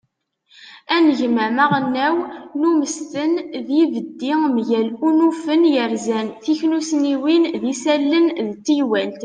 anegmam 0.95 1.57
aɣelnaw 1.63 2.15
n 2.59 2.61
umesten 2.69 3.33
d 3.65 3.67
yibeddi 3.77 4.31
mgal 4.43 4.87
unufen 5.07 5.61
yerzan 5.73 6.27
tiknussniwin 6.43 7.43
n 7.61 7.63
yisallen 7.69 8.25
d 8.51 8.55
teywalt 8.65 9.17